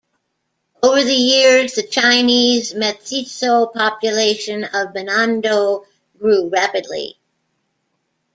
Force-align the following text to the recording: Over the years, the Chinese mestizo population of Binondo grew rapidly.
Over 0.81 1.03
the 1.03 1.13
years, 1.13 1.73
the 1.73 1.83
Chinese 1.83 2.73
mestizo 2.73 3.67
population 3.67 4.63
of 4.63 4.93
Binondo 4.95 5.85
grew 6.17 6.49
rapidly. 6.49 7.19